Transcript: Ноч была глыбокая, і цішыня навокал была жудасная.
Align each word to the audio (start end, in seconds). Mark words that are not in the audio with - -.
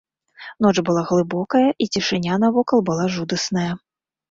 Ноч 0.65 0.71
была 0.87 1.03
глыбокая, 1.09 1.61
і 1.85 1.89
цішыня 1.97 2.39
навокал 2.47 2.79
была 2.91 3.05
жудасная. 3.19 3.71